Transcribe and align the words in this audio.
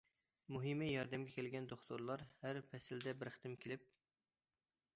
مۇھىمى، 0.53 0.85
ياردەمگە 0.91 1.33
كەلگەن 1.35 1.67
دوختۇرلار 1.73 2.23
ھەر 2.45 2.61
پەسىلدە 2.71 3.13
بىر 3.21 3.31
قېتىم 3.35 3.57
كېلىپ. 3.67 3.85